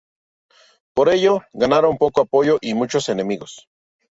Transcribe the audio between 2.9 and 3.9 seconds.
enemigos.